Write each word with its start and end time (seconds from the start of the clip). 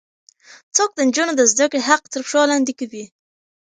څوک 0.75 0.89
د 0.93 0.99
نجونو 1.07 1.33
د 1.37 1.41
زده 1.51 1.65
کړې 1.71 1.81
حق 1.89 2.03
تر 2.13 2.21
پښو 2.25 2.43
لاندې 2.51 2.73
کوي؟ 2.79 3.05